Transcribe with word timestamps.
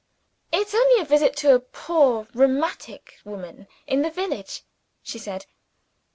"It's 0.51 0.73
only 0.73 0.99
a 0.99 1.05
visit 1.05 1.35
to 1.35 1.53
a 1.53 1.59
poor 1.59 2.25
rheumatic 2.33 3.19
woman 3.23 3.67
in 3.85 4.01
the 4.01 4.09
village," 4.09 4.63
she 5.03 5.19
said. 5.19 5.45